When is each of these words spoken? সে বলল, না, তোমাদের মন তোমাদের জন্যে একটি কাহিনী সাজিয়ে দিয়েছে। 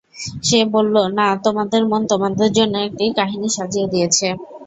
সে 0.43 0.59
বলল, 0.73 0.95
না, 1.17 1.27
তোমাদের 1.45 1.81
মন 1.91 2.01
তোমাদের 2.11 2.49
জন্যে 2.57 2.79
একটি 2.87 3.05
কাহিনী 3.19 3.47
সাজিয়ে 3.57 3.87
দিয়েছে। 3.93 4.27